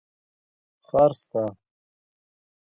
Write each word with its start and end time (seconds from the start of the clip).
ښار 0.85 1.11
سته. 1.21 1.43